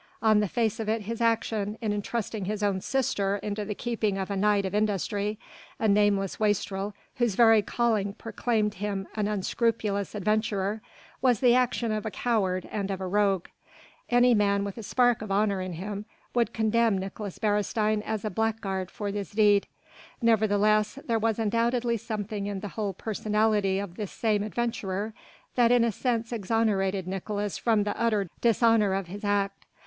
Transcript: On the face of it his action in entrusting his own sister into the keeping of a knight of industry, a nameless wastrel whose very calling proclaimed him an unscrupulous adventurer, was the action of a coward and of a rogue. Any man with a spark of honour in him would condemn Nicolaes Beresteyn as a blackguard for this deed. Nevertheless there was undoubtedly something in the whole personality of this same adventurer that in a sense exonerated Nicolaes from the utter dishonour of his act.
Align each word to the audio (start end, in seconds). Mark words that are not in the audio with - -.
On 0.23 0.39
the 0.39 0.47
face 0.47 0.79
of 0.79 0.89
it 0.89 1.03
his 1.03 1.21
action 1.21 1.77
in 1.79 1.93
entrusting 1.93 2.45
his 2.45 2.63
own 2.63 2.81
sister 2.81 3.35
into 3.43 3.63
the 3.63 3.75
keeping 3.75 4.17
of 4.17 4.31
a 4.31 4.35
knight 4.35 4.65
of 4.65 4.73
industry, 4.73 5.37
a 5.77 5.87
nameless 5.87 6.39
wastrel 6.39 6.95
whose 7.17 7.35
very 7.35 7.61
calling 7.61 8.13
proclaimed 8.13 8.73
him 8.73 9.07
an 9.13 9.27
unscrupulous 9.27 10.15
adventurer, 10.15 10.81
was 11.21 11.39
the 11.39 11.53
action 11.53 11.91
of 11.91 12.03
a 12.03 12.09
coward 12.09 12.67
and 12.71 12.89
of 12.89 12.99
a 12.99 13.05
rogue. 13.05 13.45
Any 14.09 14.33
man 14.33 14.63
with 14.63 14.79
a 14.79 14.81
spark 14.81 15.21
of 15.21 15.31
honour 15.31 15.61
in 15.61 15.73
him 15.73 16.05
would 16.33 16.51
condemn 16.51 16.97
Nicolaes 16.97 17.37
Beresteyn 17.37 18.01
as 18.01 18.25
a 18.25 18.31
blackguard 18.31 18.89
for 18.89 19.11
this 19.11 19.29
deed. 19.29 19.67
Nevertheless 20.19 20.97
there 21.05 21.19
was 21.19 21.37
undoubtedly 21.37 21.97
something 21.97 22.47
in 22.47 22.61
the 22.61 22.69
whole 22.69 22.93
personality 22.93 23.77
of 23.77 23.97
this 23.97 24.11
same 24.11 24.41
adventurer 24.41 25.13
that 25.53 25.71
in 25.71 25.83
a 25.83 25.91
sense 25.91 26.31
exonerated 26.31 27.05
Nicolaes 27.07 27.59
from 27.59 27.83
the 27.83 27.95
utter 28.01 28.31
dishonour 28.41 28.95
of 28.95 29.05
his 29.05 29.23
act. 29.23 29.67